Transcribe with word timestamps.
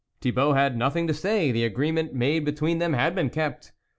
Thibault 0.19 0.53
had 0.53 0.75
nothing 0.79 1.05
to 1.05 1.13
say; 1.13 1.51
the 1.51 1.63
agree 1.63 1.91
ment 1.91 2.11
made 2.11 2.43
between 2.43 2.79
them 2.79 2.93
had 2.93 3.13
been 3.13 3.29
kept. 3.29 3.71